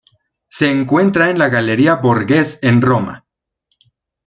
[0.49, 3.27] Se encuentra en la Galería Borghese en Roma.